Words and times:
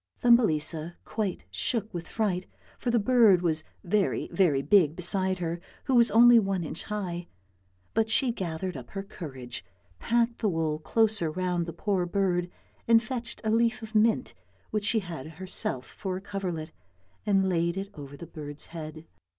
Thumbelisa 0.19 0.95
quite 1.05 1.43
shook 1.51 1.93
with 1.93 2.07
fright, 2.07 2.47
for 2.79 2.89
the 2.89 2.97
bird 2.97 3.43
was 3.43 3.63
very, 3.83 4.29
very 4.31 4.63
big 4.63 4.95
beside 4.95 5.37
her 5.37 5.59
who 5.83 5.93
was 5.93 6.09
only 6.09 6.39
one 6.39 6.63
inch 6.63 6.85
high, 6.85 7.27
but 7.93 8.09
she 8.09 8.31
gathered 8.31 8.75
up 8.75 8.89
her 8.89 9.03
courage, 9.03 9.63
packed 9.99 10.39
the 10.39 10.49
wool 10.49 10.79
closer 10.79 11.29
round 11.29 11.67
the 11.67 11.71
poor 11.71 12.07
bird, 12.07 12.49
and 12.87 13.03
fetched 13.03 13.41
a 13.43 13.51
leaf 13.51 13.83
of 13.83 13.93
mint 13.93 14.33
which 14.71 14.85
she 14.85 15.01
had 15.01 15.27
herself 15.33 15.85
for 15.85 16.17
a 16.17 16.21
coverlet 16.21 16.71
and 17.27 17.47
laid 17.47 17.77
it 17.77 17.91
over 17.93 18.17
the 18.17 18.25
bird's 18.25 18.65
head. 18.73 19.05